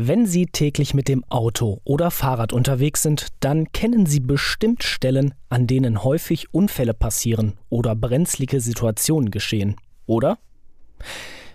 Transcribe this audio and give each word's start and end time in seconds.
Wenn 0.00 0.26
Sie 0.26 0.46
täglich 0.46 0.94
mit 0.94 1.08
dem 1.08 1.24
Auto 1.24 1.80
oder 1.82 2.12
Fahrrad 2.12 2.52
unterwegs 2.52 3.02
sind, 3.02 3.26
dann 3.40 3.72
kennen 3.72 4.06
Sie 4.06 4.20
bestimmt 4.20 4.84
Stellen, 4.84 5.34
an 5.48 5.66
denen 5.66 6.04
häufig 6.04 6.54
Unfälle 6.54 6.94
passieren 6.94 7.54
oder 7.68 7.96
brenzlige 7.96 8.60
Situationen 8.60 9.32
geschehen, 9.32 9.74
oder? 10.06 10.38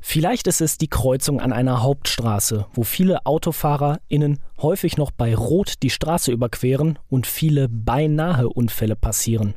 Vielleicht 0.02 0.48
ist 0.48 0.60
es 0.60 0.78
die 0.78 0.90
Kreuzung 0.90 1.40
an 1.40 1.54
einer 1.54 1.84
Hauptstraße, 1.84 2.66
wo 2.74 2.84
viele 2.84 3.26
AutofahrerInnen 3.26 4.40
häufig 4.62 4.98
noch 4.98 5.12
bei 5.12 5.34
Rot 5.34 5.76
die 5.82 5.90
Straße 5.90 6.30
überqueren 6.30 7.00
und 7.08 7.26
viele 7.26 7.70
beinahe 7.70 8.50
Unfälle 8.50 8.98
passieren. 8.98 9.54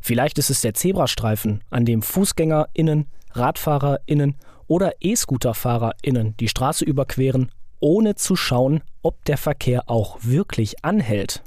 Vielleicht 0.00 0.38
ist 0.38 0.50
es 0.50 0.60
der 0.60 0.74
Zebrastreifen, 0.74 1.62
an 1.70 1.84
dem 1.84 2.02
FußgängerInnen, 2.02 3.06
RadfahrerInnen 3.34 4.34
oder 4.66 4.94
E-ScooterfahrerInnen 5.00 6.36
die 6.38 6.48
Straße 6.48 6.84
überqueren 6.84 7.52
ohne 7.82 8.14
zu 8.14 8.36
schauen, 8.36 8.80
ob 9.02 9.24
der 9.26 9.36
Verkehr 9.36 9.90
auch 9.90 10.18
wirklich 10.22 10.84
anhält. 10.84 11.42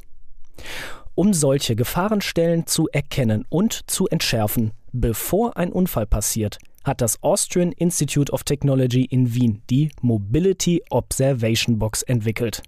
Um 1.15 1.33
solche 1.33 1.75
Gefahrenstellen 1.75 2.67
zu 2.67 2.87
erkennen 2.89 3.45
und 3.49 3.89
zu 3.89 4.07
entschärfen, 4.07 4.71
bevor 4.91 5.57
ein 5.57 5.71
Unfall 5.71 6.05
passiert, 6.05 6.59
hat 6.83 7.01
das 7.01 7.23
Austrian 7.23 7.71
Institute 7.71 8.31
of 8.31 8.43
Technology 8.43 9.05
in 9.05 9.33
Wien 9.33 9.61
die 9.69 9.89
Mobility 10.01 10.83
Observation 10.89 11.79
Box 11.79 12.03
entwickelt. 12.03 12.61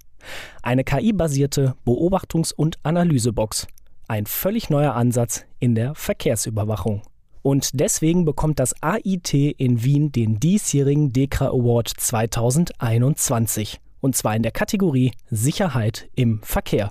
Eine 0.63 0.83
KI-basierte 0.83 1.75
Beobachtungs- 1.85 2.53
und 2.53 2.77
Analysebox. 2.83 3.67
Ein 4.07 4.25
völlig 4.25 4.69
neuer 4.69 4.95
Ansatz 4.95 5.45
in 5.59 5.75
der 5.75 5.93
Verkehrsüberwachung. 5.93 7.01
Und 7.47 7.79
deswegen 7.79 8.25
bekommt 8.25 8.59
das 8.59 8.75
AIT 8.83 9.33
in 9.33 9.81
Wien 9.81 10.11
den 10.11 10.37
diesjährigen 10.37 11.13
DEKRA 11.13 11.45
Award 11.45 11.87
2021. 11.87 13.79
Und 14.01 14.17
zwar 14.17 14.35
in 14.35 14.43
der 14.43 14.51
Kategorie 14.51 15.13
Sicherheit 15.29 16.09
im 16.13 16.41
Verkehr. 16.43 16.89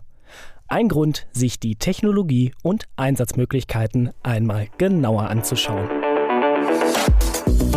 Ein 0.67 0.89
Grund, 0.89 1.27
sich 1.31 1.61
die 1.61 1.77
Technologie 1.77 2.55
und 2.63 2.87
Einsatzmöglichkeiten 2.97 4.13
einmal 4.23 4.69
genauer 4.79 5.29
anzuschauen. 5.29 5.91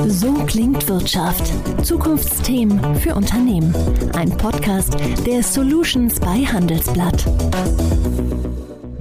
So 0.08 0.31
klingt 0.45 0.88
Wirtschaft. 0.88 1.52
Zukunftsthemen 1.86 2.95
für 2.95 3.14
Unternehmen. 3.14 3.75
Ein 4.14 4.30
Podcast 4.30 4.95
der 5.27 5.43
Solutions 5.43 6.17
bei 6.21 6.45
Handelsblatt. 6.45 7.25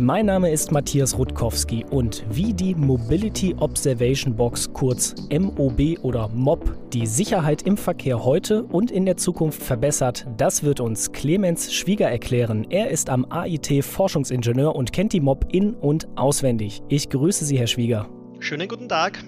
Mein 0.01 0.27
Name 0.27 0.53
ist 0.53 0.71
Matthias 0.71 1.19
Rutkowski 1.19 1.85
und 1.91 2.25
wie 2.31 2.55
die 2.55 2.73
Mobility 2.77 3.57
Observation 3.59 4.33
Box 4.33 4.73
kurz 4.73 5.17
MOB 5.29 5.99
oder 6.03 6.29
MOB 6.29 6.93
die 6.93 7.05
Sicherheit 7.05 7.63
im 7.63 7.77
Verkehr 7.77 8.25
heute 8.25 8.63
und 8.63 8.93
in 8.93 9.07
der 9.07 9.17
Zukunft 9.17 9.61
verbessert, 9.61 10.25
das 10.37 10.63
wird 10.63 10.79
uns 10.79 11.11
Clemens 11.11 11.75
Schwieger 11.75 12.09
erklären. 12.09 12.65
Er 12.71 12.91
ist 12.91 13.11
am 13.11 13.27
AIT 13.29 13.85
Forschungsingenieur 13.85 14.77
und 14.77 14.93
kennt 14.93 15.13
die 15.13 15.21
MOB 15.21 15.47
in- 15.51 15.75
und 15.75 16.07
auswendig. 16.15 16.81
Ich 16.89 17.09
grüße 17.11 17.45
Sie, 17.45 17.59
Herr 17.59 17.67
Schwieger. 17.67 18.09
Schönen 18.39 18.69
guten 18.69 18.89
Tag. 18.89 19.25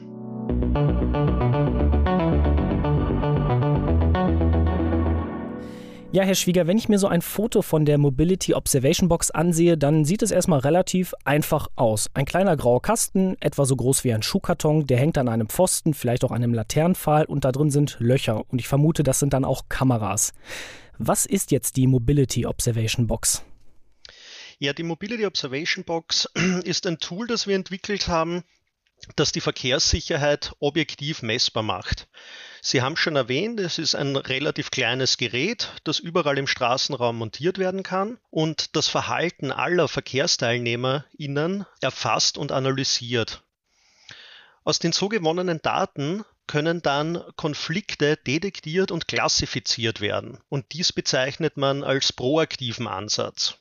Ja, 6.13 6.25
Herr 6.25 6.35
Schwieger, 6.35 6.67
wenn 6.67 6.77
ich 6.77 6.89
mir 6.89 6.99
so 6.99 7.07
ein 7.07 7.23
Foto 7.23 7.63
von 7.63 7.85
der 7.85 7.97
Mobility 7.97 8.53
Observation 8.55 9.09
Box 9.09 9.31
ansehe, 9.31 9.79
dann 9.79 10.05
sieht 10.05 10.23
es 10.23 10.33
erstmal 10.33 10.59
relativ 10.59 11.15
einfach 11.25 11.69
aus. 11.77 12.11
Ein 12.15 12.25
kleiner 12.25 12.57
grauer 12.57 12.83
Kasten, 12.83 13.37
etwa 13.39 13.65
so 13.65 13.77
groß 13.77 14.03
wie 14.03 14.13
ein 14.13 14.25
Schuhkarton, 14.25 14.89
der 14.89 14.99
hängt 14.99 15.19
an 15.19 15.29
einem 15.29 15.49
Pfosten, 15.49 15.95
vielleicht 15.95 16.25
auch 16.25 16.33
an 16.33 16.43
einem 16.43 16.53
Laternenpfahl 16.53 17.27
und 17.27 17.45
da 17.45 17.53
drin 17.53 17.71
sind 17.71 17.97
Löcher 18.01 18.43
und 18.49 18.59
ich 18.59 18.67
vermute, 18.67 19.05
das 19.05 19.21
sind 19.21 19.33
dann 19.33 19.45
auch 19.45 19.69
Kameras. 19.69 20.33
Was 20.99 21.27
ist 21.27 21.53
jetzt 21.53 21.77
die 21.77 21.87
Mobility 21.87 22.45
Observation 22.45 23.07
Box? 23.07 23.45
Ja, 24.59 24.73
die 24.73 24.83
Mobility 24.83 25.27
Observation 25.27 25.85
Box 25.85 26.29
ist 26.65 26.89
ein 26.89 26.99
Tool, 26.99 27.29
das 27.29 27.47
wir 27.47 27.55
entwickelt 27.55 28.09
haben, 28.09 28.43
das 29.17 29.33
die 29.33 29.41
Verkehrssicherheit 29.41 30.53
objektiv 30.59 31.23
messbar 31.23 31.63
macht. 31.63 32.09
Sie 32.63 32.83
haben 32.83 32.97
schon 32.97 33.17
erwähnt, 33.17 33.59
es 33.59 33.79
ist 33.79 33.95
ein 33.95 34.17
relativ 34.17 34.71
kleines 34.71 35.17
Gerät, 35.17 35.73
das 35.85 35.99
überall 35.99 36.37
im 36.37 36.47
Straßenraum 36.47 37.17
montiert 37.17 37.59
werden 37.59 37.83
kann 37.83 38.19
und 38.29 38.77
das 38.77 38.89
Verhalten 38.89 39.51
aller 39.51 39.89
VerkehrsteilnehmerInnen 39.89 41.65
erfasst 41.81 42.37
und 42.37 42.53
analysiert. 42.53 43.43
Aus 44.65 44.79
den 44.79 44.93
so 44.93 45.09
gewonnenen 45.09 45.63
Daten 45.63 46.25
können 46.47 46.83
dann 46.83 47.23
Konflikte 47.37 48.17
detektiert 48.17 48.91
und 48.91 49.09
klassifiziert 49.09 50.01
werden. 50.01 50.39
Und 50.49 50.73
dies 50.73 50.93
bezeichnet 50.93 51.57
man 51.57 51.83
als 51.83 52.13
proaktiven 52.13 52.87
Ansatz. 52.87 53.55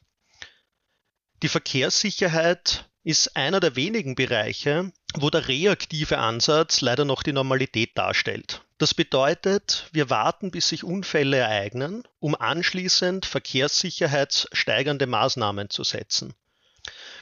Die 1.41 1.47
Verkehrssicherheit 1.47 2.88
ist 3.03 3.35
einer 3.35 3.59
der 3.59 3.75
wenigen 3.75 4.15
Bereiche, 4.15 4.91
wo 5.15 5.29
der 5.29 5.47
reaktive 5.47 6.17
Ansatz 6.17 6.81
leider 6.81 7.05
noch 7.05 7.23
die 7.23 7.33
Normalität 7.33 7.97
darstellt. 7.97 8.61
Das 8.77 8.93
bedeutet, 8.93 9.87
wir 9.91 10.09
warten, 10.09 10.51
bis 10.51 10.69
sich 10.69 10.83
Unfälle 10.83 11.37
ereignen, 11.37 12.03
um 12.19 12.35
anschließend 12.35 13.25
verkehrssicherheitssteigernde 13.25 15.05
Maßnahmen 15.05 15.69
zu 15.69 15.83
setzen. 15.83 16.33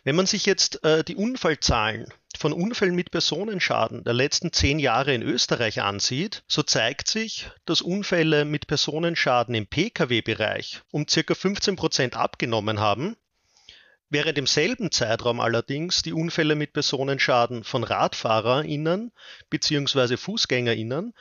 Wenn 0.03 0.15
man 0.15 0.27
sich 0.27 0.45
jetzt 0.45 0.83
äh, 0.83 1.03
die 1.03 1.15
Unfallzahlen 1.15 2.13
von 2.37 2.53
Unfällen 2.53 2.95
mit 2.95 3.09
Personenschaden 3.11 4.03
der 4.03 4.13
letzten 4.13 4.53
zehn 4.53 4.77
Jahre 4.79 5.13
in 5.13 5.23
Österreich 5.23 5.81
ansieht, 5.81 6.43
so 6.47 6.61
zeigt 6.61 7.07
sich, 7.07 7.49
dass 7.65 7.81
Unfälle 7.81 8.45
mit 8.45 8.67
Personenschaden 8.67 9.55
im 9.55 9.65
Pkw-Bereich 9.65 10.81
um 10.91 11.07
ca. 11.07 11.33
15 11.33 11.75
Prozent 11.75 12.15
abgenommen 12.15 12.79
haben 12.79 13.17
Während 14.09 14.37
im 14.37 14.47
selben 14.47 14.91
Zeitraum 14.91 15.41
allerdings 15.41 16.01
die 16.01 16.13
Unfälle 16.13 16.55
mit 16.55 16.71
Personenschaden 16.71 17.65
von 17.65 17.83
RadfahrerInnen 17.83 19.11
bzw. 19.49 20.15
FußgängerInnen 20.15 21.13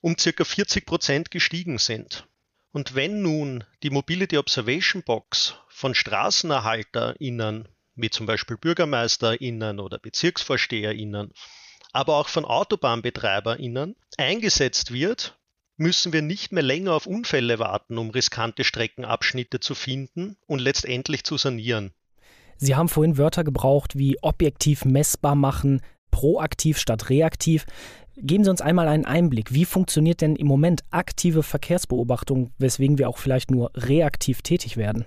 um 0.00 0.16
ca. 0.16 0.44
40 0.44 0.84
Prozent 0.84 1.30
gestiegen 1.30 1.78
sind. 1.78 2.26
Und 2.72 2.96
wenn 2.96 3.22
nun 3.22 3.64
die 3.84 3.90
Mobility 3.90 4.38
Observation 4.38 5.04
Box 5.04 5.54
von 5.68 5.94
StraßenerhalterInnen, 5.94 7.68
wie 7.94 8.10
zum 8.10 8.26
Beispiel 8.26 8.56
BürgermeisterInnen 8.56 9.78
oder 9.78 9.98
BezirksvorsteherInnen, 9.98 11.32
aber 11.92 12.16
auch 12.16 12.28
von 12.28 12.44
AutobahnbetreiberInnen 12.44 13.94
eingesetzt 14.16 14.92
wird, 14.92 15.38
müssen 15.76 16.12
wir 16.12 16.22
nicht 16.22 16.50
mehr 16.50 16.62
länger 16.62 16.94
auf 16.94 17.06
Unfälle 17.06 17.60
warten, 17.60 17.98
um 17.98 18.10
riskante 18.10 18.64
Streckenabschnitte 18.64 19.60
zu 19.60 19.76
finden 19.76 20.36
und 20.46 20.58
letztendlich 20.58 21.22
zu 21.22 21.36
sanieren. 21.36 21.92
Sie 22.62 22.76
haben 22.76 22.88
vorhin 22.88 23.18
Wörter 23.18 23.42
gebraucht 23.42 23.98
wie 23.98 24.22
objektiv 24.22 24.84
messbar 24.84 25.34
machen, 25.34 25.80
proaktiv 26.12 26.78
statt 26.78 27.10
reaktiv. 27.10 27.66
Geben 28.16 28.44
Sie 28.44 28.50
uns 28.50 28.60
einmal 28.60 28.86
einen 28.86 29.04
Einblick. 29.04 29.52
Wie 29.52 29.64
funktioniert 29.64 30.20
denn 30.20 30.36
im 30.36 30.46
Moment 30.46 30.82
aktive 30.92 31.42
Verkehrsbeobachtung, 31.42 32.52
weswegen 32.58 32.98
wir 32.98 33.08
auch 33.08 33.18
vielleicht 33.18 33.50
nur 33.50 33.72
reaktiv 33.74 34.42
tätig 34.42 34.76
werden? 34.76 35.06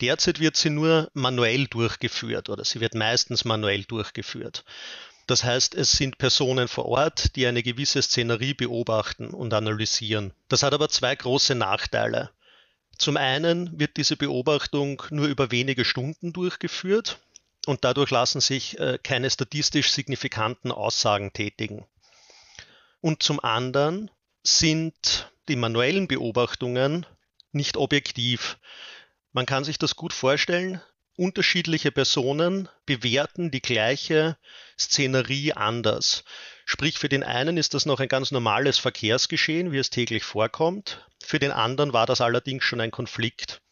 Derzeit 0.00 0.40
wird 0.40 0.56
sie 0.56 0.70
nur 0.70 1.10
manuell 1.12 1.66
durchgeführt 1.66 2.48
oder 2.48 2.64
sie 2.64 2.80
wird 2.80 2.94
meistens 2.94 3.44
manuell 3.44 3.82
durchgeführt. 3.82 4.64
Das 5.26 5.44
heißt, 5.44 5.74
es 5.74 5.92
sind 5.92 6.16
Personen 6.16 6.68
vor 6.68 6.86
Ort, 6.86 7.36
die 7.36 7.46
eine 7.46 7.62
gewisse 7.62 8.00
Szenerie 8.00 8.54
beobachten 8.54 9.28
und 9.28 9.52
analysieren. 9.52 10.32
Das 10.48 10.62
hat 10.62 10.72
aber 10.72 10.88
zwei 10.88 11.14
große 11.14 11.54
Nachteile. 11.54 12.30
Zum 12.98 13.16
einen 13.16 13.78
wird 13.78 13.96
diese 13.96 14.16
Beobachtung 14.16 15.02
nur 15.10 15.26
über 15.26 15.52
wenige 15.52 15.84
Stunden 15.84 16.32
durchgeführt 16.32 17.20
und 17.66 17.84
dadurch 17.84 18.10
lassen 18.10 18.40
sich 18.40 18.78
äh, 18.78 18.98
keine 19.02 19.30
statistisch 19.30 19.92
signifikanten 19.92 20.72
Aussagen 20.72 21.32
tätigen. 21.32 21.86
Und 23.00 23.22
zum 23.22 23.38
anderen 23.38 24.10
sind 24.42 25.30
die 25.48 25.56
manuellen 25.56 26.08
Beobachtungen 26.08 27.06
nicht 27.52 27.76
objektiv. 27.76 28.58
Man 29.32 29.46
kann 29.46 29.64
sich 29.64 29.78
das 29.78 29.94
gut 29.94 30.12
vorstellen. 30.12 30.80
Unterschiedliche 31.16 31.92
Personen 31.92 32.68
bewerten 32.84 33.50
die 33.50 33.62
gleiche 33.62 34.36
Szenerie 34.78 35.52
anders. 35.52 36.24
Sprich, 36.70 36.98
für 36.98 37.08
den 37.08 37.22
einen 37.22 37.56
ist 37.56 37.72
das 37.72 37.86
noch 37.86 37.98
ein 37.98 38.08
ganz 38.08 38.30
normales 38.30 38.76
Verkehrsgeschehen, 38.76 39.72
wie 39.72 39.78
es 39.78 39.88
täglich 39.88 40.22
vorkommt. 40.22 41.02
Für 41.24 41.38
den 41.38 41.50
anderen 41.50 41.94
war 41.94 42.04
das 42.04 42.20
allerdings 42.20 42.62
schon 42.62 42.82
ein 42.82 42.90
Konflikt. 42.90 43.62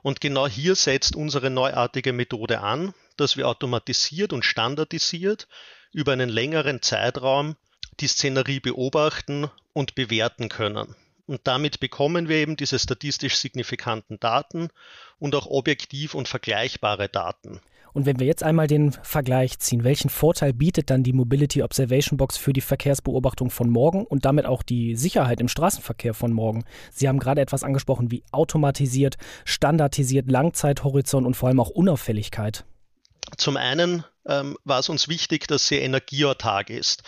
Und 0.00 0.22
genau 0.22 0.48
hier 0.48 0.74
setzt 0.74 1.14
unsere 1.14 1.50
neuartige 1.50 2.14
Methode 2.14 2.60
an, 2.60 2.94
dass 3.18 3.36
wir 3.36 3.46
automatisiert 3.46 4.32
und 4.32 4.46
standardisiert 4.46 5.46
über 5.92 6.12
einen 6.12 6.30
längeren 6.30 6.80
Zeitraum 6.80 7.54
die 8.00 8.08
Szenerie 8.08 8.60
beobachten 8.60 9.50
und 9.74 9.94
bewerten 9.94 10.48
können. 10.48 10.96
Und 11.26 11.42
damit 11.44 11.80
bekommen 11.80 12.30
wir 12.30 12.36
eben 12.36 12.56
diese 12.56 12.78
statistisch 12.78 13.36
signifikanten 13.36 14.20
Daten 14.20 14.70
und 15.18 15.34
auch 15.34 15.44
objektiv 15.44 16.14
und 16.14 16.28
vergleichbare 16.28 17.10
Daten. 17.10 17.60
Und 17.98 18.06
wenn 18.06 18.20
wir 18.20 18.28
jetzt 18.28 18.44
einmal 18.44 18.68
den 18.68 18.92
Vergleich 18.92 19.58
ziehen, 19.58 19.82
welchen 19.82 20.08
Vorteil 20.08 20.52
bietet 20.52 20.88
dann 20.88 21.02
die 21.02 21.12
Mobility 21.12 21.64
Observation 21.64 22.16
Box 22.16 22.36
für 22.36 22.52
die 22.52 22.60
Verkehrsbeobachtung 22.60 23.50
von 23.50 23.68
morgen 23.68 24.06
und 24.06 24.24
damit 24.24 24.46
auch 24.46 24.62
die 24.62 24.94
Sicherheit 24.94 25.40
im 25.40 25.48
Straßenverkehr 25.48 26.14
von 26.14 26.32
morgen? 26.32 26.64
Sie 26.92 27.08
haben 27.08 27.18
gerade 27.18 27.40
etwas 27.40 27.64
angesprochen 27.64 28.12
wie 28.12 28.22
automatisiert, 28.30 29.16
standardisiert, 29.44 30.30
Langzeithorizont 30.30 31.26
und 31.26 31.34
vor 31.34 31.48
allem 31.48 31.58
auch 31.58 31.70
Unauffälligkeit. 31.70 32.64
Zum 33.36 33.56
einen 33.56 34.04
ähm, 34.28 34.56
war 34.62 34.78
es 34.78 34.88
uns 34.88 35.08
wichtig, 35.08 35.48
dass 35.48 35.66
sie 35.66 35.78
energieautark 35.78 36.70
ist. 36.70 37.02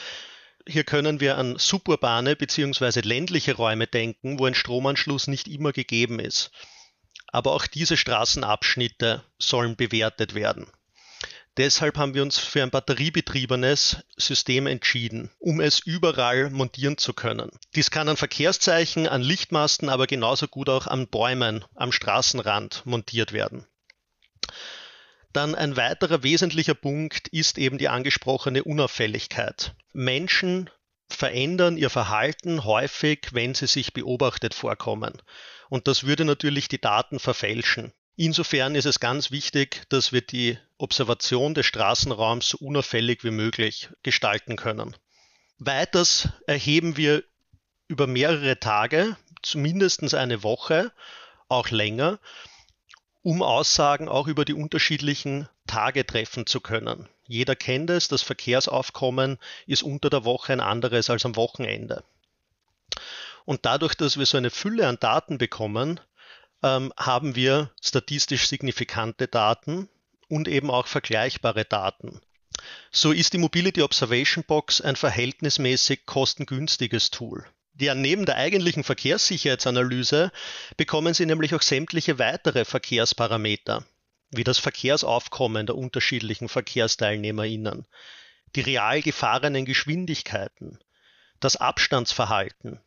Hier 0.67 0.83
können 0.83 1.21
wir 1.21 1.39
an 1.39 1.55
suburbane 1.57 2.35
bzw. 2.35 3.03
ländliche 3.03 3.55
Räume 3.55 3.87
denken, 3.87 4.41
wo 4.41 4.47
ein 4.47 4.55
Stromanschluss 4.55 5.29
nicht 5.29 5.47
immer 5.47 5.71
gegeben 5.71 6.19
ist. 6.19 6.51
Aber 7.29 7.53
auch 7.53 7.69
diese 7.69 7.97
Straßenabschnitte 7.97 9.23
sollen 9.39 9.77
bewertet 9.77 10.35
werden. 10.35 10.67
Deshalb 11.57 11.99
haben 11.99 12.15
wir 12.15 12.23
uns 12.23 12.39
für 12.39 12.63
ein 12.63 12.71
batteriebetriebenes 12.71 14.05
System 14.17 14.67
entschieden, 14.67 15.31
um 15.39 15.61
es 15.61 15.81
überall 15.81 16.49
montieren 16.51 16.97
zu 16.97 17.13
können. 17.13 17.51
Dies 17.75 17.91
kann 17.91 18.09
an 18.09 18.17
Verkehrszeichen, 18.17 19.09
an 19.09 19.21
Lichtmasten, 19.21 19.89
aber 19.89 20.07
genauso 20.07 20.47
gut 20.47 20.69
auch 20.69 20.87
an 20.87 21.09
Bäumen 21.09 21.65
am 21.75 21.93
Straßenrand 21.93 22.87
montiert 22.87 23.33
werden. 23.33 23.67
Dann 25.33 25.55
ein 25.55 25.77
weiterer 25.77 26.23
wesentlicher 26.23 26.75
Punkt 26.75 27.29
ist 27.29 27.59
eben 27.59 27.79
die 27.79 27.89
angesprochene 27.89 28.65
Unauffälligkeit. 28.65 29.75
Menschen 29.93 30.71
verändern 31.09 31.77
ihr 31.77 31.91
Verhalten 31.91 32.65
häufig, 32.65 33.29
wenn 33.33 33.55
sie 33.55 33.67
sich 33.67 33.93
beobachtet 33.93 34.55
vorkommen. 34.55 35.21
Und 35.69 35.89
das 35.89 36.05
würde 36.05 36.25
natürlich 36.25 36.69
die 36.69 36.81
Daten 36.81 37.19
verfälschen. 37.19 37.93
Insofern 38.23 38.75
ist 38.75 38.85
es 38.85 39.01
ganz 39.01 39.31
wichtig, 39.31 39.85
dass 39.89 40.13
wir 40.13 40.21
die 40.21 40.59
Observation 40.77 41.55
des 41.55 41.65
Straßenraums 41.65 42.51
so 42.51 42.59
unauffällig 42.59 43.25
wie 43.25 43.31
möglich 43.31 43.89
gestalten 44.03 44.57
können. 44.57 44.95
Weiters 45.59 46.29
erheben 46.47 46.99
wir 46.99 47.25
über 47.89 48.07
mehrere 48.07 48.61
Tage, 48.61 49.17
zumindest 49.41 50.13
eine 50.13 50.43
Woche, 50.43 50.93
auch 51.49 51.71
länger, 51.71 52.19
um 53.23 53.43
Aussagen 53.43 54.07
auch 54.07 54.27
über 54.27 54.45
die 54.45 54.53
unterschiedlichen 54.53 55.49
Tage 55.67 56.05
treffen 56.05 56.45
zu 56.45 56.61
können. 56.61 57.09
Jeder 57.27 57.57
kennt 57.57 57.89
es, 57.89 58.09
das 58.09 58.21
Verkehrsaufkommen 58.21 59.39
ist 59.67 59.83
unter 59.83 60.11
der 60.11 60.27
Woche 60.27 60.53
ein 60.53 60.61
anderes 60.61 61.09
als 61.09 61.25
am 61.25 61.37
Wochenende. 61.37 62.05
Und 63.47 63.65
dadurch, 63.65 63.95
dass 63.95 64.19
wir 64.19 64.27
so 64.27 64.37
eine 64.37 64.51
Fülle 64.51 64.87
an 64.87 64.99
Daten 65.01 65.39
bekommen, 65.39 66.01
ähm, 66.63 66.93
haben 66.97 67.35
wir 67.35 67.71
statistisch 67.83 68.49
signifikante 68.49 69.29
Daten 69.29 69.89
und 70.29 70.49
eben 70.49 70.71
auch 70.71 70.87
vergleichbare 70.87 71.65
Daten. 71.65 72.21
So 72.91 73.13
ist 73.13 73.33
die 73.33 73.39
Mobility 73.39 73.83
Observation 73.83 74.45
Box 74.45 74.81
ein 74.81 74.97
verhältnismäßig 74.97 76.07
kostengünstiges 76.07 77.11
Tool. 77.11 77.45
Ja, 77.79 77.95
neben 77.95 78.27
der 78.27 78.37
eigentlichen 78.37 78.85
Verkehrssicherheitsanalyse 78.85 80.33
bekommen 80.77 81.15
Sie 81.15 81.25
nämlich 81.25 81.55
auch 81.55 81.63
sämtliche 81.63 82.19
weitere 82.19 82.65
Verkehrsparameter, 82.65 83.85
wie 84.31 84.45
das 84.45 84.59
Verkehrsaufkommen 84.59 85.67
der 85.67 85.77
unterschiedlichen 85.77 86.49
VerkehrsteilnehmerInnen, 86.49 87.87
die 88.55 88.61
real 88.61 89.01
gefahrenen 89.01 89.65
Geschwindigkeiten, 89.65 90.79
das 91.39 91.57
Abstandsverhalten. 91.57 92.81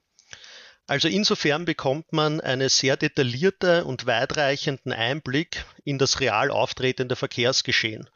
Also 0.87 1.07
insofern 1.07 1.65
bekommt 1.65 2.11
man 2.11 2.41
einen 2.41 2.69
sehr 2.69 2.97
detaillierten 2.97 3.83
und 3.83 4.05
weitreichenden 4.05 4.91
Einblick 4.91 5.65
in 5.85 5.97
das 5.97 6.19
real 6.19 6.51
auftretende 6.51 7.15
Verkehrsgeschehen. 7.15 8.09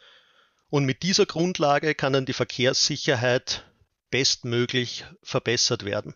Und 0.70 0.86
mit 0.86 1.04
dieser 1.04 1.26
Grundlage 1.26 1.96
kann 1.96 2.12
dann 2.12 2.26
die 2.26 2.34
Verkehrssicherheit 2.34 3.66
bestmöglich 4.12 5.06
verbessert 5.24 5.86
werden. 5.86 6.14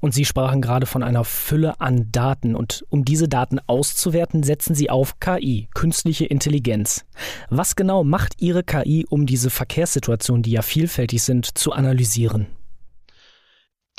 Und 0.00 0.14
Sie 0.14 0.24
sprachen 0.24 0.62
gerade 0.62 0.86
von 0.86 1.02
einer 1.02 1.24
Fülle 1.24 1.80
an 1.80 2.10
Daten. 2.10 2.54
Und 2.54 2.84
um 2.88 3.04
diese 3.04 3.28
Daten 3.28 3.58
auszuwerten, 3.66 4.42
setzen 4.42 4.74
Sie 4.74 4.88
auf 4.88 5.18
KI, 5.20 5.68
künstliche 5.74 6.24
Intelligenz. 6.24 7.04
Was 7.50 7.76
genau 7.76 8.04
macht 8.04 8.40
Ihre 8.40 8.62
KI, 8.62 9.04
um 9.08 9.26
diese 9.26 9.50
Verkehrssituationen, 9.50 10.42
die 10.42 10.52
ja 10.52 10.62
vielfältig 10.62 11.22
sind, 11.22 11.58
zu 11.58 11.72
analysieren? 11.72 12.46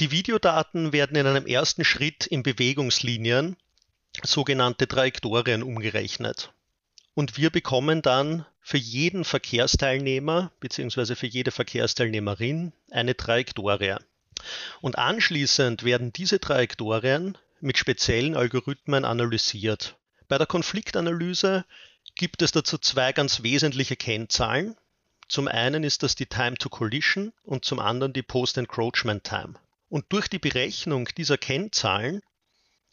Die 0.01 0.12
Videodaten 0.12 0.92
werden 0.92 1.15
in 1.15 1.25
einem 1.25 1.45
ersten 1.45 1.86
Schritt 1.86 2.25
in 2.25 2.44
Bewegungslinien, 2.44 3.56
sogenannte 4.24 4.89
Trajektorien, 4.89 5.63
umgerechnet. 5.63 6.51
Und 7.13 7.38
wir 7.38 7.50
bekommen 7.50 8.01
dann 8.01 8.45
für 8.59 8.77
jeden 8.77 9.24
Verkehrsteilnehmer 9.24 10.51
bzw. 10.59 11.15
für 11.15 11.27
jede 11.27 11.51
Verkehrsteilnehmerin 11.51 12.74
eine 12.92 13.15
Trajektorie. 13.15 13.95
Und 14.81 14.97
anschließend 14.97 15.86
werden 15.86 16.12
diese 16.12 16.42
Trajektorien 16.42 17.38
mit 17.62 17.77
speziellen 17.77 18.36
Algorithmen 18.36 19.06
analysiert. 19.06 19.95
Bei 20.27 20.38
der 20.38 20.47
Konfliktanalyse 20.47 21.63
gibt 22.15 22.42
es 22.42 22.51
dazu 22.51 22.77
zwei 22.77 23.13
ganz 23.13 23.44
wesentliche 23.44 23.95
Kennzahlen. 23.95 24.75
Zum 25.30 25.47
einen 25.47 25.86
ist 25.86 26.03
das 26.03 26.15
die 26.15 26.25
Time 26.25 26.57
to 26.57 26.68
Collision 26.68 27.31
und 27.44 27.63
zum 27.63 27.80
anderen 27.80 28.12
die 28.12 28.24
Post-Encroachment 28.24 29.24
Time. 29.24 29.53
Und 29.95 30.12
durch 30.12 30.27
die 30.27 30.39
Berechnung 30.39 31.07
dieser 31.15 31.38
Kennzahlen 31.38 32.19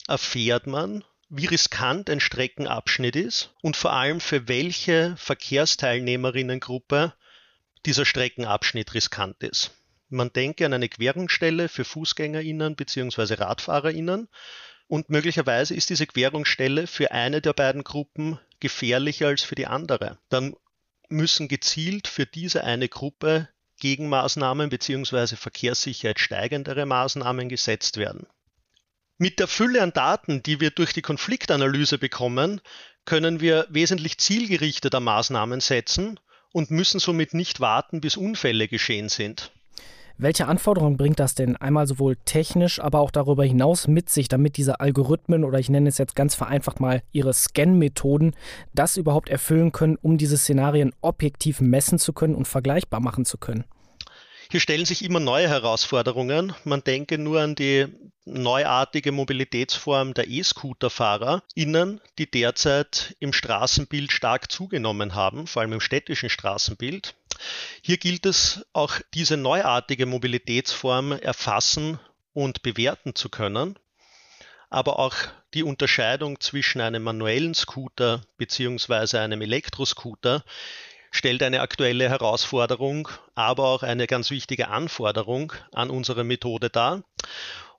erfährt 0.07 0.69
man, 0.69 1.03
wie 1.29 1.47
riskant 1.47 2.09
ein 2.09 2.21
Streckenabschnitt 2.21 3.17
ist 3.17 3.53
und 3.61 3.77
vor 3.77 3.93
allem 3.93 4.21
für 4.21 4.47
welche 4.47 5.17
Verkehrsteilnehmerinnengruppe 5.17 7.13
dieser 7.87 8.05
Streckenabschnitt 8.05 8.95
riskant 8.95 9.43
ist. 9.43 9.73
Man 10.11 10.33
denke 10.33 10.65
an 10.65 10.75
eine 10.75 10.89
Querungsstelle 10.89 11.69
für 11.69 11.85
FußgängerInnen 11.85 12.77
bzw. 12.77 13.35
RadfahrerInnen 13.35 14.29
und 14.87 15.11
möglicherweise 15.11 15.75
ist 15.75 15.91
diese 15.91 16.07
Querungsstelle 16.07 16.87
für 16.87 17.11
eine 17.11 17.41
der 17.41 17.53
beiden 17.53 17.83
Gruppen 17.83 18.39
gefährlicher 18.61 19.27
als 19.27 19.43
für 19.43 19.57
die 19.57 19.67
andere. 19.67 20.21
Dann 20.29 20.55
müssen 21.09 21.49
gezielt 21.49 22.07
für 22.07 22.27
diese 22.27 22.63
eine 22.63 22.89
Gruppe 22.89 23.49
Gegenmaßnahmen 23.83 24.71
bzw. 24.71 25.35
Verkehrssicherheit 25.35 26.21
steigendere 26.21 26.87
Maßnahmen 26.87 27.49
gesetzt 27.49 27.97
werden. 27.97 28.29
Mit 29.19 29.41
der 29.41 29.49
Fülle 29.49 29.83
an 29.83 29.93
Daten, 29.93 30.41
die 30.45 30.61
wir 30.61 30.71
durch 30.71 30.93
die 30.93 31.03
Konfliktanalyse 31.03 31.99
bekommen, 31.99 32.61
können 33.07 33.41
wir 33.41 33.67
wesentlich 33.71 34.19
zielgerichteter 34.19 35.01
Maßnahmen 35.01 35.61
setzen 35.61 36.21
und 36.53 36.71
müssen 36.71 37.01
somit 37.01 37.35
nicht 37.35 37.59
warten, 37.59 38.01
bis 38.01 38.17
Unfälle 38.17 38.69
geschehen 38.69 39.09
sind. 39.09 39.51
Welche 40.17 40.47
Anforderungen 40.47 40.97
bringt 40.97 41.19
das 41.19 41.35
denn 41.35 41.57
einmal 41.57 41.89
sowohl 41.89 42.15
technisch, 42.25 42.79
aber 42.79 43.01
auch 43.01 43.11
darüber 43.11 43.45
hinaus 43.45 43.89
mit 43.89 44.11
sich, 44.11 44.29
damit 44.29 44.57
diese 44.57 44.79
Algorithmen 44.79 45.43
oder 45.43 45.59
ich 45.59 45.71
nenne 45.71 45.89
es 45.89 45.99
jetzt 45.99 46.15
ganz 46.15 46.37
vereinfacht 46.37 46.79
mal 46.79 47.03
ihre 47.11 47.33
Scan-Methoden 47.35 48.37
das 48.75 48.97
überhaupt 48.97 49.29
erfüllen 49.29 49.73
können, 49.73 49.99
um 50.01 50.19
diese 50.19 50.39
Szenarien 50.39 50.95
objektiv 51.01 51.61
messen 51.61 51.99
zu 51.99 52.13
können 52.13 52.37
und 52.37 52.47
vergleichbar 52.47 53.01
machen 53.01 53.25
zu 53.25 53.39
können? 53.39 53.65
Hier 54.53 54.61
stellen 54.61 54.85
sich 54.85 55.03
immer 55.03 55.19
neue 55.19 55.49
Herausforderungen. 55.49 56.55
Man 56.65 56.85
denke 56.85 57.17
nur 57.17 57.41
an 57.41 57.55
die 57.55 57.87
neuartige 58.27 59.11
Mobilitätsform 59.11 60.13
der 60.13 60.29
E-Scooter-FahrerInnen, 60.29 62.03
die 62.19 62.31
derzeit 62.31 63.17
im 63.19 63.33
Straßenbild 63.33 64.13
stark 64.13 64.53
zugenommen 64.53 65.15
haben, 65.15 65.47
vor 65.47 65.63
allem 65.63 65.73
im 65.73 65.81
städtischen 65.81 66.29
Straßenbild. 66.29 67.15
Hier 67.81 67.97
gilt 67.97 68.27
es 68.27 68.67
auch 68.75 68.97
diese 69.15 69.39
neuartige 69.39 70.05
Mobilitätsform 70.05 71.13
erfassen 71.13 71.99
und 72.35 72.63
bewerten 72.63 73.15
zu 73.15 73.31
können, 73.31 73.79
aber 74.69 74.99
auch 74.99 75.15
die 75.55 75.63
Unterscheidung 75.63 76.41
zwischen 76.41 76.83
einem 76.83 77.05
manuellen 77.05 77.55
Scooter 77.55 78.21
bzw. 78.37 79.17
einem 79.17 79.41
Elektroscooter 79.41 80.45
stellt 81.13 81.43
eine 81.45 81.61
aktuelle 81.61 82.09
Herausforderung, 82.09 83.09
aber 83.37 83.69
auch 83.69 83.85
eine 83.85 84.09
ganz 84.09 84.31
wichtige 84.31 84.69
Anforderung 84.69 85.53
an 85.73 85.91
unsere 85.91 86.25
Methode 86.25 86.71
dar. 86.71 87.05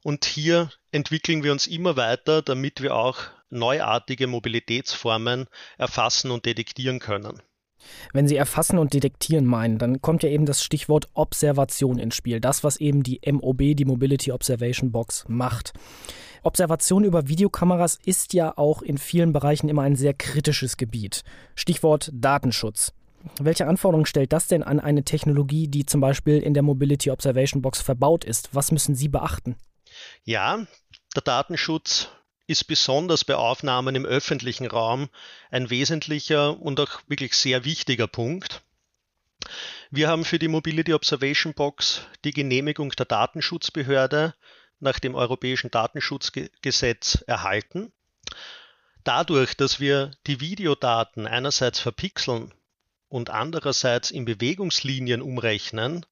Und 0.04 0.26
hier 0.26 0.70
entwickeln 0.92 1.44
wir 1.44 1.52
uns 1.52 1.68
immer 1.68 1.98
weiter, 1.98 2.42
damit 2.42 2.82
wir 2.82 2.96
auch 2.96 3.20
neuartige 3.50 4.28
Mobilitätsformen 4.28 5.48
erfassen 5.78 6.32
und 6.32 6.46
detektieren 6.46 7.00
können. 7.00 7.42
Wenn 8.14 8.28
Sie 8.28 8.38
erfassen 8.38 8.78
und 8.78 8.94
detektieren 8.94 9.46
meinen, 9.46 9.78
dann 9.78 10.02
kommt 10.02 10.24
ja 10.24 10.30
eben 10.30 10.46
das 10.46 10.64
Stichwort 10.64 11.10
Observation 11.14 12.00
ins 12.00 12.16
Spiel. 12.16 12.40
Das, 12.40 12.64
was 12.64 12.78
eben 12.78 13.04
die 13.04 13.20
MOB, 13.30 13.76
die 13.76 13.86
Mobility 13.86 14.32
Observation 14.32 14.92
Box, 14.92 15.26
macht. 15.28 15.74
Observation 16.44 17.04
über 17.04 17.28
Videokameras 17.28 18.00
ist 18.06 18.34
ja 18.34 18.58
auch 18.58 18.82
in 18.82 18.98
vielen 18.98 19.34
Bereichen 19.34 19.70
immer 19.70 19.84
ein 19.84 19.96
sehr 19.96 20.14
kritisches 20.14 20.78
Gebiet. 20.78 21.24
Stichwort 21.56 22.10
Datenschutz. 22.14 22.94
Welche 23.40 23.68
Anforderungen 23.68 24.06
stellt 24.06 24.34
das 24.34 24.48
denn 24.48 24.64
an 24.64 24.80
eine 24.80 25.04
Technologie, 25.04 25.68
die 25.68 25.86
zum 25.86 26.02
Beispiel 26.02 26.40
in 26.40 26.54
der 26.54 26.64
Mobility 26.64 27.10
Observation 27.10 27.62
Box 27.62 27.82
verbaut 27.82 28.26
ist? 28.26 28.50
Was 28.54 28.72
müssen 28.72 28.96
Sie 28.96 29.08
beachten? 29.08 29.56
Ja, 30.24 30.66
der 31.16 31.22
Datenschutz 31.22 32.10
ist 32.48 32.66
besonders 32.66 33.24
bei 33.24 33.36
Aufnahmen 33.36 33.96
im 33.96 34.06
öffentlichen 34.06 34.68
Raum 34.68 35.10
ein 35.50 35.70
wesentlicher 35.70 36.60
und 36.60 36.80
auch 36.80 37.02
wirklich 37.08 37.36
sehr 37.36 37.64
wichtiger 37.64 38.08
Punkt. 38.08 38.62
Wir 39.92 40.10
haben 40.10 40.26
für 40.26 40.40
die 40.40 40.48
Mobility 40.48 40.94
Observation 40.94 41.54
Box 41.54 42.02
die 42.26 42.32
Genehmigung 42.32 42.92
der 42.92 43.06
Datenschutzbehörde 43.06 44.34
nach 44.80 45.00
dem 45.00 45.16
Europäischen 45.16 45.72
Datenschutzgesetz 45.72 47.24
erhalten. 47.28 47.92
Dadurch, 49.04 49.56
dass 49.56 49.80
wir 49.80 50.12
die 50.28 50.40
Videodaten 50.40 51.28
einerseits 51.28 51.80
verpixeln 51.80 52.54
und 53.14 53.30
andererseits 53.30 54.10
in 54.10 54.26
Bewegungslinien 54.26 55.22
umrechnen, 55.22 56.04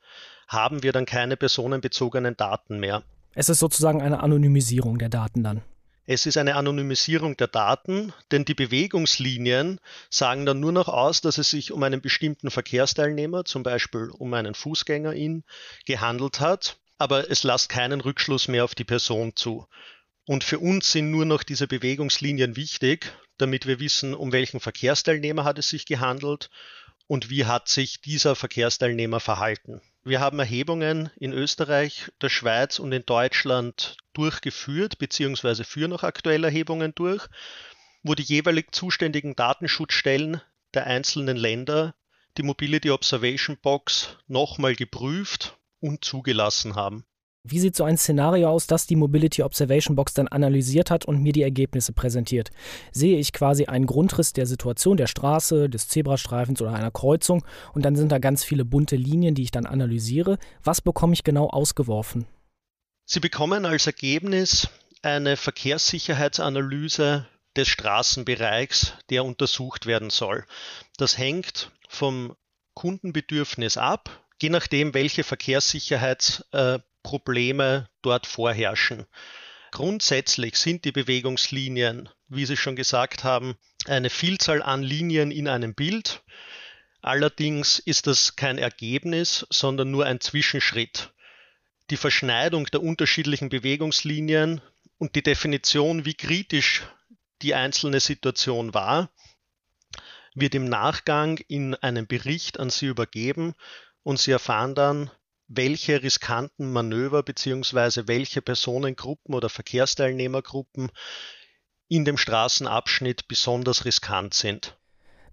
haben 0.48 0.84
wir 0.84 0.92
dann 0.92 1.08
keine 1.08 1.36
personenbezogenen 1.36 2.38
Daten 2.38 2.80
mehr. 2.80 3.02
Es 3.34 3.50
ist 3.50 3.58
sozusagen 3.58 4.04
eine 4.04 4.22
Anonymisierung 4.22 5.00
der 5.00 5.10
Daten 5.10 5.44
dann. 5.44 5.64
Es 6.06 6.28
ist 6.28 6.38
eine 6.38 6.56
Anonymisierung 6.56 7.38
der 7.38 7.48
Daten, 7.48 8.14
denn 8.32 8.46
die 8.46 8.54
Bewegungslinien 8.54 9.80
sagen 10.12 10.46
dann 10.46 10.60
nur 10.60 10.74
noch 10.74 10.90
aus, 10.90 11.22
dass 11.22 11.40
es 11.40 11.50
sich 11.50 11.72
um 11.72 11.82
einen 11.82 12.02
bestimmten 12.02 12.52
Verkehrsteilnehmer, 12.52 13.46
zum 13.46 13.64
Beispiel 13.64 14.12
um 14.16 14.32
einen 14.36 14.54
Fußgänger 14.54 15.14
in, 15.14 15.44
gehandelt 15.88 16.40
hat, 16.40 16.78
aber 17.00 17.32
es 17.32 17.42
lässt 17.42 17.70
keinen 17.70 18.02
Rückschluss 18.02 18.48
mehr 18.48 18.64
auf 18.64 18.76
die 18.76 18.84
Person 18.84 19.36
zu. 19.36 19.66
Und 20.28 20.44
für 20.44 20.60
uns 20.60 20.92
sind 20.92 21.10
nur 21.10 21.26
noch 21.26 21.42
diese 21.42 21.68
Bewegungslinien 21.68 22.56
wichtig, 22.56 23.12
damit 23.40 23.66
wir 23.66 23.80
wissen, 23.80 24.14
um 24.14 24.32
welchen 24.32 24.60
Verkehrsteilnehmer 24.60 25.46
hat 25.46 25.58
es 25.58 25.70
sich 25.70 25.88
gehandelt 25.88 26.52
und 27.12 27.30
wie 27.30 27.44
hat 27.44 27.68
sich 27.68 28.00
dieser 28.00 28.38
Verkehrsteilnehmer 28.38 29.20
verhalten. 29.20 29.82
Wir 30.06 30.22
haben 30.22 30.40
Erhebungen 30.40 31.12
in 31.20 31.34
Österreich, 31.34 32.10
der 32.22 32.30
Schweiz 32.30 32.80
und 32.80 32.94
in 32.94 33.06
Deutschland 33.06 33.98
durchgeführt, 34.14 34.98
beziehungsweise 34.98 35.66
führen 35.66 35.90
noch 35.90 36.04
aktuell 36.04 36.46
Erhebungen 36.46 36.96
durch, 36.96 37.28
wo 38.02 38.16
die 38.16 38.24
jeweilig 38.24 38.68
zuständigen 38.72 39.36
Datenschutzstellen 39.36 40.40
der 40.74 40.88
einzelnen 40.88 41.36
Länder 41.36 41.96
die 42.38 42.44
Mobility 42.44 42.92
Observation 42.92 43.58
Box 43.58 44.16
nochmal 44.28 44.78
geprüft 44.78 45.58
und 45.82 46.06
zugelassen 46.06 46.76
haben. 46.76 47.04
Wie 47.44 47.60
sieht 47.60 47.76
so 47.76 47.84
ein 47.84 47.98
Szenario 47.98 48.50
aus, 48.50 48.68
das 48.68 48.86
die 48.86 48.96
Mobility 48.96 49.42
Observation 49.42 49.96
Box 49.96 50.14
dann 50.14 50.28
analysiert 50.28 50.92
hat 50.92 51.06
und 51.06 51.24
mir 51.24 51.34
die 51.34 51.42
Ergebnisse 51.42 51.92
präsentiert? 51.92 52.52
Sehe 52.92 53.18
ich 53.18 53.34
quasi 53.34 53.66
einen 53.66 53.88
Grundriss 53.88 54.32
der 54.32 54.46
Situation 54.46 54.96
der 54.96 55.08
Straße, 55.08 55.68
des 55.68 55.88
Zebrastreifens 55.88 56.62
oder 56.62 56.74
einer 56.74 56.92
Kreuzung 56.92 57.44
und 57.74 57.84
dann 57.84 57.96
sind 57.96 58.12
da 58.12 58.20
ganz 58.20 58.44
viele 58.44 58.64
bunte 58.64 58.96
Linien, 58.96 59.34
die 59.34 59.42
ich 59.42 59.52
dann 59.52 59.66
analysiere. 59.66 60.38
Was 60.64 60.82
bekomme 60.82 61.14
ich 61.14 61.24
genau 61.24 61.48
ausgeworfen? 61.50 62.28
Sie 63.06 63.20
bekommen 63.20 63.66
als 63.66 63.88
Ergebnis 63.88 64.70
eine 65.02 65.36
Verkehrssicherheitsanalyse 65.36 67.26
des 67.56 67.68
Straßenbereichs, 67.68 68.94
der 69.10 69.26
untersucht 69.26 69.88
werden 69.88 70.12
soll. 70.12 70.46
Das 70.98 71.18
hängt 71.18 71.72
vom 71.90 72.36
Kundenbedürfnis 72.76 73.78
ab, 73.78 74.26
je 74.40 74.50
nachdem, 74.50 74.94
welche 74.94 75.24
Verkehrssicherheits 75.24 76.46
äh, 76.52 76.80
Probleme 77.04 77.90
dort 78.02 78.28
vorherrschen. 78.28 79.06
Grundsätzlich 79.72 80.58
sind 80.58 80.86
die 80.86 80.92
Bewegungslinien, 80.92 82.10
wie 82.28 82.46
Sie 82.46 82.58
schon 82.58 82.76
gesagt 82.76 83.24
haben, 83.24 83.56
eine 83.86 84.10
Vielzahl 84.10 84.62
an 84.62 84.84
Linien 84.84 85.32
in 85.32 85.48
einem 85.48 85.74
Bild. 85.74 86.24
Allerdings 87.02 87.80
ist 87.80 88.06
das 88.08 88.36
kein 88.36 88.58
Ergebnis, 88.58 89.48
sondern 89.50 89.90
nur 89.90 90.06
ein 90.06 90.20
Zwischenschritt. 90.20 91.12
Die 91.90 91.98
Verschneidung 91.98 92.66
der 92.66 92.84
unterschiedlichen 92.84 93.50
Bewegungslinien 93.50 94.62
und 94.98 95.16
die 95.16 95.24
Definition, 95.24 96.06
wie 96.06 96.14
kritisch 96.14 96.84
die 97.42 97.56
einzelne 97.56 98.00
Situation 98.00 98.74
war, 98.74 99.10
wird 100.36 100.56
im 100.56 100.66
Nachgang 100.66 101.38
in 101.48 101.76
einem 101.76 102.08
Bericht 102.08 102.60
an 102.60 102.70
Sie 102.70 102.86
übergeben 102.86 103.54
und 104.04 104.20
Sie 104.20 104.32
erfahren 104.32 104.76
dann, 104.76 105.12
welche 105.54 106.02
riskanten 106.02 106.72
Manöver 106.72 107.24
bzw. 107.24 108.04
welche 108.08 108.42
Personengruppen 108.42 109.36
oder 109.36 109.50
Verkehrsteilnehmergruppen 109.50 110.92
in 111.88 112.06
dem 112.06 112.18
Straßenabschnitt 112.18 113.28
besonders 113.28 113.84
riskant 113.84 114.34
sind. 114.34 114.78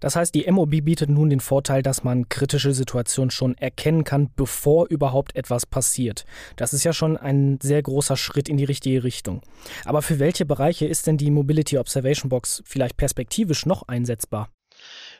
Das 0.01 0.15
heißt, 0.15 0.33
die 0.33 0.49
MOB 0.49 0.81
bietet 0.83 1.09
nun 1.09 1.29
den 1.29 1.41
Vorteil, 1.41 1.81
dass 1.83 2.03
man 2.03 2.29
kritische 2.29 2.73
Situationen 2.73 3.31
schon 3.31 3.57
erkennen 3.57 4.05
kann, 4.05 4.29
bevor 4.33 4.87
überhaupt 4.87 5.35
etwas 5.35 5.65
passiert. 5.65 6.25
Das 6.55 6.73
ist 6.73 6.85
ja 6.85 6.93
schon 6.93 7.17
ein 7.17 7.59
sehr 7.61 7.81
großer 7.81 8.15
Schritt 8.15 8.47
in 8.47 8.57
die 8.57 8.63
richtige 8.63 9.03
Richtung. 9.03 9.41
Aber 9.83 10.01
für 10.01 10.19
welche 10.19 10.45
Bereiche 10.45 10.85
ist 10.85 11.07
denn 11.07 11.17
die 11.17 11.31
Mobility 11.31 11.77
Observation 11.77 12.29
Box 12.29 12.63
vielleicht 12.65 12.95
perspektivisch 12.95 13.65
noch 13.65 13.87
einsetzbar? 13.89 14.49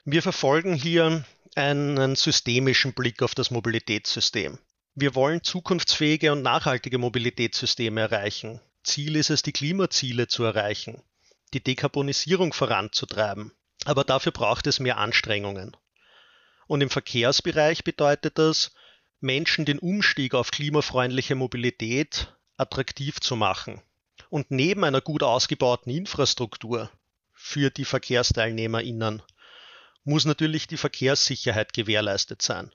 Wir 0.06 0.22
verfolgen 0.22 0.74
hier 0.74 1.25
einen 1.56 2.15
systemischen 2.15 2.94
Blick 2.94 3.22
auf 3.22 3.36
das 3.36 3.51
Mobilitätssystem. 3.51 4.60
Wir 5.01 5.15
wollen 5.15 5.41
zukunftsfähige 5.46 6.34
und 6.34 6.41
nachhaltige 6.41 6.98
Mobilitätssysteme 6.98 8.01
erreichen. 8.01 8.60
Ziel 8.84 9.15
ist 9.15 9.29
es, 9.29 9.41
die 9.41 9.53
Klimaziele 9.53 10.27
zu 10.27 10.44
erreichen, 10.44 11.01
die 11.53 11.63
Dekarbonisierung 11.63 12.51
voranzutreiben. 12.51 13.53
Aber 13.86 14.03
dafür 14.03 14.34
braucht 14.34 14.68
es 14.68 14.82
mehr 14.82 14.98
Anstrengungen. 14.98 15.77
Und 16.68 16.82
im 16.82 16.89
Verkehrsbereich 16.89 17.86
bedeutet 17.86 18.38
das, 18.38 18.74
Menschen 19.22 19.63
den 19.63 19.79
Umstieg 19.79 20.34
auf 20.34 20.51
klimafreundliche 20.51 21.36
Mobilität 21.36 22.36
attraktiv 22.58 23.22
zu 23.22 23.38
machen. 23.38 23.82
Und 24.29 24.51
neben 24.51 24.84
einer 24.84 25.00
gut 25.00 25.24
ausgebauten 25.24 25.94
Infrastruktur 25.94 26.91
für 27.32 27.70
die 27.70 27.86
VerkehrsteilnehmerInnen 27.86 29.22
muss 30.03 30.25
natürlich 30.25 30.68
die 30.68 30.75
Verkehrssicherheit 30.75 31.72
gewährleistet 31.72 32.41
sein. 32.41 32.74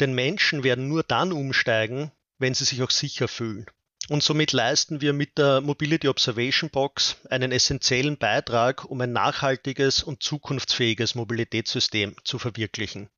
Denn 0.00 0.14
Menschen 0.14 0.64
werden 0.64 0.88
nur 0.88 1.02
dann 1.02 1.32
umsteigen, 1.32 2.10
wenn 2.38 2.54
sie 2.54 2.64
sich 2.64 2.82
auch 2.82 2.90
sicher 2.90 3.28
fühlen. 3.28 3.66
Und 4.08 4.22
somit 4.22 4.52
leisten 4.52 5.00
wir 5.00 5.12
mit 5.12 5.38
der 5.38 5.60
Mobility 5.60 6.08
Observation 6.08 6.70
Box 6.70 7.18
einen 7.28 7.52
essentiellen 7.52 8.16
Beitrag, 8.16 8.90
um 8.90 9.00
ein 9.00 9.12
nachhaltiges 9.12 10.02
und 10.02 10.22
zukunftsfähiges 10.22 11.14
Mobilitätssystem 11.14 12.16
zu 12.24 12.38
verwirklichen. 12.38 13.08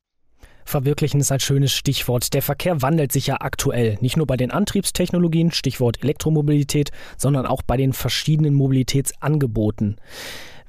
Verwirklichen 0.64 1.20
ist 1.20 1.32
ein 1.32 1.40
schönes 1.40 1.72
Stichwort. 1.72 2.34
Der 2.34 2.42
Verkehr 2.42 2.82
wandelt 2.82 3.12
sich 3.12 3.26
ja 3.26 3.40
aktuell, 3.40 3.96
nicht 4.00 4.16
nur 4.16 4.26
bei 4.26 4.36
den 4.36 4.50
Antriebstechnologien, 4.50 5.52
Stichwort 5.52 6.02
Elektromobilität, 6.02 6.90
sondern 7.16 7.46
auch 7.46 7.62
bei 7.62 7.76
den 7.76 7.92
verschiedenen 7.92 8.54
Mobilitätsangeboten. 8.54 9.96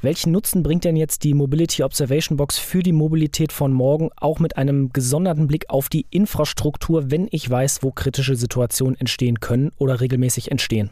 Welchen 0.03 0.33
Nutzen 0.33 0.63
bringt 0.63 0.83
denn 0.83 0.97
jetzt 0.97 1.23
die 1.23 1.33
Mobility 1.33 1.81
Observation 1.81 2.35
Box 2.35 2.57
für 2.57 2.83
die 2.83 2.91
Mobilität 2.91 3.53
von 3.53 3.71
morgen, 3.71 4.09
auch 4.17 4.37
mit 4.39 4.57
einem 4.57 4.91
gesonderten 4.91 5.47
Blick 5.47 5.69
auf 5.69 5.87
die 5.87 6.05
Infrastruktur, 6.09 7.09
wenn 7.09 7.29
ich 7.31 7.49
weiß, 7.49 7.83
wo 7.83 7.91
kritische 7.93 8.35
Situationen 8.35 8.99
entstehen 8.99 9.39
können 9.39 9.71
oder 9.77 10.01
regelmäßig 10.01 10.51
entstehen? 10.51 10.91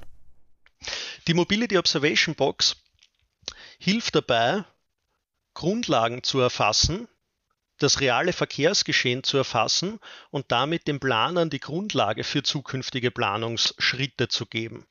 Die 1.28 1.34
Mobility 1.34 1.78
Observation 1.78 2.36
Box 2.36 2.78
hilft 3.80 4.16
dabei, 4.16 4.64
Grundlagen 5.56 6.24
zu 6.24 6.40
erfassen, 6.40 7.10
das 7.80 8.00
reale 8.00 8.32
Verkehrsgeschehen 8.32 9.26
zu 9.26 9.36
erfassen 9.36 10.00
und 10.30 10.54
damit 10.54 10.88
den 10.88 11.02
Planern 11.02 11.50
die 11.50 11.60
Grundlage 11.60 12.24
für 12.24 12.44
zukünftige 12.44 13.12
Planungsschritte 13.12 14.30
zu 14.30 14.46
geben. 14.46 14.88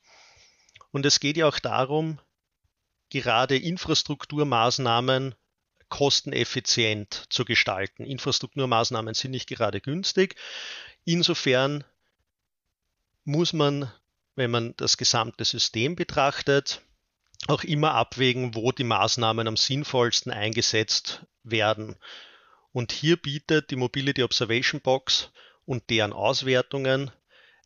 Und 0.91 1.07
es 1.07 1.21
geht 1.21 1.39
ja 1.39 1.49
auch 1.49 1.59
darum, 1.59 2.21
gerade 3.11 3.57
Infrastrukturmaßnahmen 3.57 5.35
kosteneffizient 5.89 7.25
zu 7.29 7.45
gestalten. 7.45 8.05
Infrastrukturmaßnahmen 8.05 9.15
sind 9.15 9.33
nicht 9.33 9.49
gerade 9.49 9.81
günstig. 9.81 10.37
Insofern 11.05 11.85
muss 13.25 13.53
man, 13.53 13.93
wenn 14.37 14.51
man 14.51 14.75
das 14.77 14.97
gesamte 14.97 15.45
System 15.45 15.97
betrachtet, 15.97 16.81
auch 17.49 17.65
immer 17.65 17.95
abwägen, 17.95 18.55
wo 18.55 18.73
die 18.73 18.85
Maßnahmen 18.85 19.49
am 19.49 19.57
sinnvollsten 19.57 20.33
eingesetzt 20.33 21.27
werden. 21.43 21.97
Und 22.73 22.93
hier 22.93 23.17
bietet 23.17 23.71
die 23.71 23.77
Mobility 23.77 24.23
Observation 24.23 24.81
Box 24.81 25.31
und 25.65 25.91
deren 25.91 26.13
Auswertungen 26.13 27.11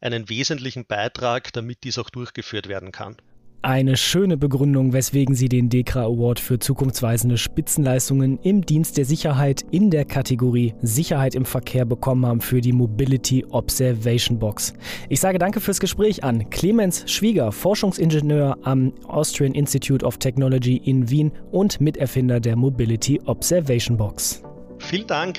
einen 0.00 0.28
wesentlichen 0.28 0.86
Beitrag, 0.86 1.52
damit 1.52 1.84
dies 1.84 1.98
auch 1.98 2.10
durchgeführt 2.10 2.68
werden 2.68 2.92
kann. 2.92 3.16
Eine 3.64 3.96
schöne 3.96 4.36
Begründung, 4.36 4.92
weswegen 4.92 5.34
Sie 5.34 5.48
den 5.48 5.70
DEKRA 5.70 6.02
Award 6.02 6.38
für 6.38 6.58
zukunftsweisende 6.58 7.38
Spitzenleistungen 7.38 8.38
im 8.42 8.60
Dienst 8.60 8.98
der 8.98 9.06
Sicherheit 9.06 9.64
in 9.70 9.90
der 9.90 10.04
Kategorie 10.04 10.74
Sicherheit 10.82 11.34
im 11.34 11.46
Verkehr 11.46 11.86
bekommen 11.86 12.26
haben 12.26 12.42
für 12.42 12.60
die 12.60 12.74
Mobility 12.74 13.42
Observation 13.48 14.38
Box. 14.38 14.74
Ich 15.08 15.18
sage 15.18 15.38
danke 15.38 15.62
fürs 15.62 15.80
Gespräch 15.80 16.22
an 16.22 16.50
Clemens 16.50 17.10
Schwieger, 17.10 17.52
Forschungsingenieur 17.52 18.58
am 18.64 18.92
Austrian 19.08 19.54
Institute 19.54 20.04
of 20.04 20.18
Technology 20.18 20.76
in 20.84 21.08
Wien 21.08 21.32
und 21.50 21.80
Miterfinder 21.80 22.40
der 22.40 22.56
Mobility 22.56 23.18
Observation 23.24 23.96
Box. 23.96 24.42
Vielen 24.78 25.06
Dank. 25.06 25.38